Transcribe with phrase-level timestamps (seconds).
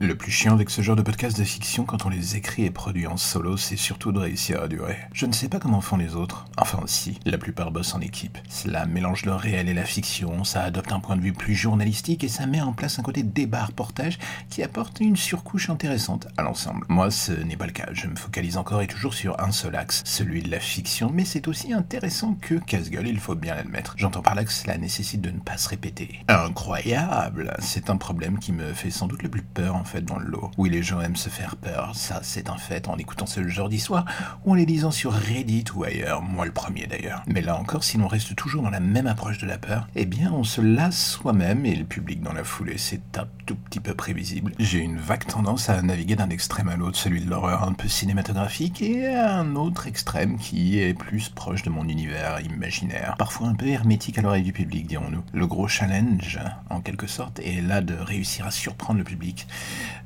[0.00, 2.70] Le plus chiant avec ce genre de podcast de fiction quand on les écrit et
[2.70, 4.96] produit en solo, c'est surtout de réussir à durer.
[5.12, 6.44] Je ne sais pas comment font les autres.
[6.56, 8.38] Enfin si, la plupart bossent en équipe.
[8.48, 12.22] Cela mélange le réel et la fiction, ça adopte un point de vue plus journalistique
[12.22, 16.42] et ça met en place un côté débat reportage qui apporte une surcouche intéressante à
[16.42, 16.86] l'ensemble.
[16.88, 17.88] Moi, ce n'est pas le cas.
[17.92, 21.24] Je me focalise encore et toujours sur un seul axe, celui de la fiction, mais
[21.24, 23.94] c'est aussi intéressant que casse-gueule, il faut bien l'admettre.
[23.96, 26.20] J'entends par là que cela nécessite de ne pas se répéter.
[26.28, 30.18] Incroyable C'est un problème qui me fait sans doute le plus peur en fait dans
[30.18, 30.50] le lot.
[30.58, 33.68] Oui, les gens aiment se faire peur, ça c'est un fait en écoutant ce genre
[33.68, 34.04] d'histoire
[34.44, 37.22] ou en les lisant sur Reddit ou ailleurs, moi le premier d'ailleurs.
[37.26, 40.04] Mais là encore, si l'on reste toujours dans la même approche de la peur, eh
[40.04, 43.94] bien on se lasse soi-même et le public dans la foulée, c'est tout petit peu
[43.94, 44.52] prévisible.
[44.58, 47.88] J'ai une vague tendance à naviguer d'un extrême à l'autre, celui de l'horreur un peu
[47.88, 53.54] cinématographique et un autre extrême qui est plus proche de mon univers imaginaire, parfois un
[53.54, 55.24] peu hermétique à l'oreille du public, dirons-nous.
[55.32, 56.38] Le gros challenge,
[56.68, 59.46] en quelque sorte, est là de réussir à surprendre le public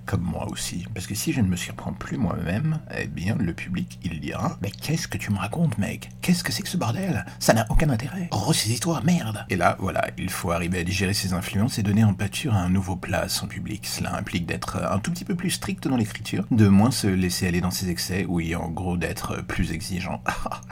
[0.07, 0.87] comme moi aussi.
[0.95, 4.59] Parce que si je ne me surprends plus moi-même, eh bien le public, il dira
[4.63, 6.11] Mais qu'est-ce que tu me racontes, mec?
[6.21, 7.25] Qu'est-ce que c'est que ce bordel?
[7.39, 8.29] Ça n'a aucun intérêt.
[8.31, 12.15] Ressaisis-toi, merde Et là, voilà, il faut arriver à digérer ses influences et donner en
[12.15, 13.87] pâture à un nouveau plat son public.
[13.87, 17.47] Cela implique d'être un tout petit peu plus strict dans l'écriture, de moins se laisser
[17.47, 20.23] aller dans ses excès, oui, en gros d'être plus exigeant.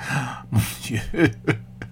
[0.52, 1.00] Mon Dieu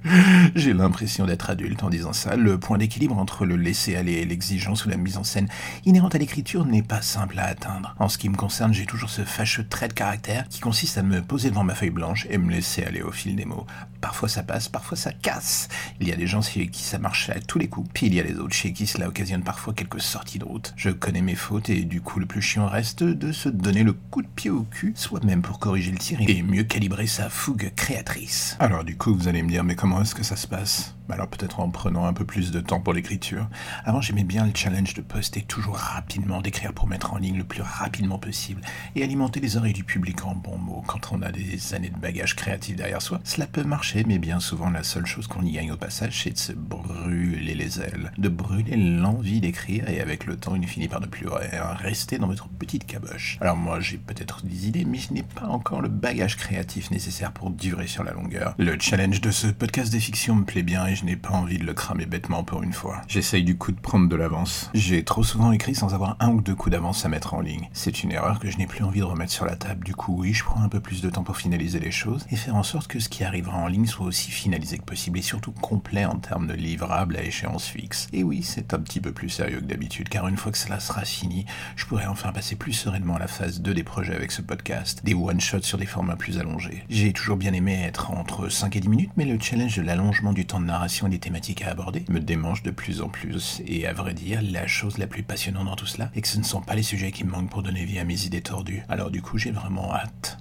[0.55, 2.37] j'ai l'impression d'être adulte en disant ça.
[2.37, 5.49] Le point d'équilibre entre le laisser-aller et l'exigence ou la mise en scène
[5.85, 7.95] inhérente à l'écriture n'est pas simple à atteindre.
[7.99, 11.03] En ce qui me concerne, j'ai toujours ce fâcheux trait de caractère qui consiste à
[11.03, 13.67] me poser devant ma feuille blanche et me laisser aller au fil des mots.
[14.01, 15.69] Parfois ça passe, parfois ça casse.
[16.01, 18.15] Il y a des gens chez qui ça marche à tous les coups, puis il
[18.15, 20.73] y a les autres chez qui cela occasionne parfois quelques sorties de route.
[20.77, 23.93] Je connais mes fautes et du coup le plus chiant reste de se donner le
[23.93, 27.73] coup de pied au cul, soi-même pour corriger le tir et mieux calibrer sa fougue
[27.75, 28.57] créatrice.
[28.61, 31.29] Alors du coup vous allez me dire mais comment est-ce que ça se passe Alors
[31.29, 33.49] peut-être en prenant un peu plus de temps pour l'écriture.
[33.85, 37.45] Avant j'aimais bien le challenge de poster toujours rapidement, d'écrire pour mettre en ligne le
[37.45, 38.61] plus rapidement possible
[38.95, 40.85] et alimenter les oreilles du public en bons mots.
[40.87, 44.39] Quand on a des années de bagages créatifs derrière soi, cela peut marcher, mais bien
[44.39, 48.13] souvent la seule chose qu'on y gagne au passage, c'est de se brûler les ailes,
[48.19, 52.27] de brûler l'envie d'écrire et avec le temps il finit par ne plus rester dans
[52.27, 53.39] votre petite caboche.
[53.41, 57.33] Alors moi j'ai peut-être des idées, mais je n'ai pas encore le bagage créatif nécessaire
[57.33, 58.55] pour durer sur la longueur.
[58.59, 61.59] Le challenge de ce podcast des fictions me plaît bien et je n'ai pas envie
[61.59, 63.03] de le cramer bêtement pour une fois.
[63.07, 64.69] J'essaye du coup de prendre de l'avance.
[64.75, 67.69] J'ai trop souvent écrit sans avoir un ou deux coups d'avance à mettre en ligne.
[67.73, 69.85] C'est une erreur que je n'ai plus envie de remettre sur la table.
[69.85, 72.37] Du coup, oui, je prends un peu plus de temps pour finaliser les choses et
[72.37, 75.23] faire en sorte que ce qui arrivera en ligne soit aussi finalisé que possible et
[75.23, 78.09] surtout complet en termes de livrables à échéance fixe.
[78.13, 80.81] Et oui, c'est un petit peu plus sérieux que d'habitude car une fois que cela
[80.81, 84.33] sera fini, je pourrai enfin passer plus sereinement à la phase 2 des projets avec
[84.33, 86.83] ce podcast, des one-shots sur des formats plus allongés.
[86.91, 90.33] J'ai toujours bien aimé être entre 5 et 10 minutes, mais le challenge de l'allongement
[90.33, 93.63] du temps de narration et des thématiques à aborder me démange de plus en plus.
[93.67, 96.39] Et à vrai dire, la chose la plus passionnante dans tout cela est que ce
[96.39, 98.83] ne sont pas les sujets qui me manquent pour donner vie à mes idées tordues.
[98.89, 100.37] Alors du coup, j'ai vraiment hâte